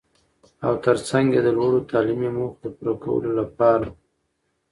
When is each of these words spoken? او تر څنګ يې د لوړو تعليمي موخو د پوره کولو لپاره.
او 0.65 0.73
تر 0.85 0.95
څنګ 1.09 1.27
يې 1.35 1.41
د 1.45 1.49
لوړو 1.57 1.87
تعليمي 1.91 2.29
موخو 2.35 2.57
د 2.63 2.65
پوره 2.75 2.93
کولو 3.03 3.29
لپاره. 3.39 3.87